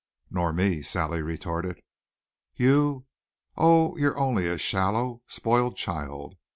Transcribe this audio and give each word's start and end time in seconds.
"Nor 0.31 0.51
me," 0.51 0.81
Sally 0.81 1.21
retorted. 1.21 1.79
"You! 2.55 3.05
Oh, 3.55 3.95
you're 3.97 4.17
only 4.19 4.47
a 4.47 4.57
shallow 4.57 5.21
spoiled 5.27 5.77
child! 5.77 6.37